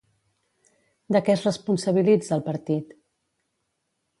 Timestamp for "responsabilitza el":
1.49-2.43